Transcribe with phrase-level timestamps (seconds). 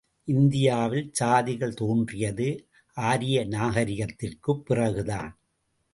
[0.27, 2.69] இந்தியாவில் சாதிகள் தோன்றியது
[2.97, 5.39] ஆரிய நாகரிகத்திற்குப் பிறகுதான்.